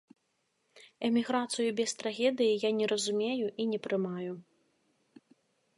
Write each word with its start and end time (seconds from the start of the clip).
Эміграцыю 1.09 1.69
без 1.81 1.91
трагедыі 1.99 2.57
я 2.67 2.75
не 2.79 2.85
разумею 2.93 3.47
і 3.65 3.69
не 3.75 3.79
прымаю. 3.87 4.33